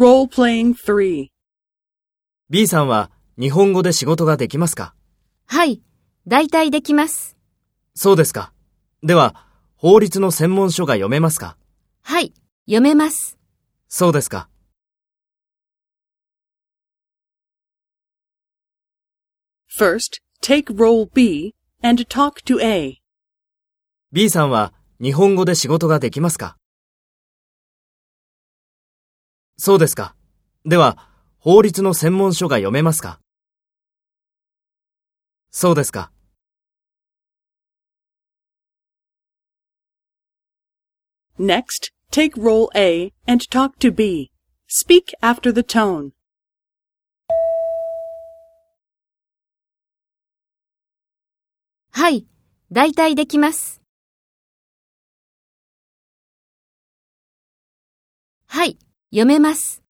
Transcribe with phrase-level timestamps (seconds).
[0.00, 1.30] B
[2.48, 4.94] B さんは日本語で仕事ができますか？
[5.44, 5.82] はい、
[6.26, 7.36] 大体できます。
[7.94, 8.54] そうですか。
[9.02, 11.58] では、法律の専門書が読めますか？
[12.00, 12.32] はい、
[12.64, 13.36] 読めます。
[13.88, 14.48] そうですか。
[19.70, 23.02] First, take role B and talk to A.
[24.12, 26.56] B さんは日本語で仕事ができますか？
[29.62, 30.14] そうですか。
[30.64, 30.96] では、
[31.38, 33.20] 法律の専門書が読めますか
[35.50, 36.10] そうですか。
[41.38, 44.30] Next, take role A and talk to B.
[44.66, 46.12] Speak after the tone.
[51.90, 52.24] はい、
[52.72, 53.79] 大体できます。
[59.12, 59.82] 読めます。